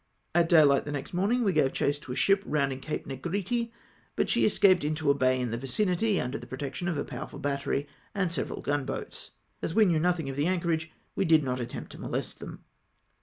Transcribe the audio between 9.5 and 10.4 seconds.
As we knew nothing of